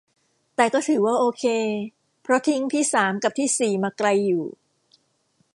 [0.55, 1.43] แต่ก็ถือว่าโอเค
[2.21, 4.45] เพราะทิ้งที่สามกับที่สี่มาไกลอยู่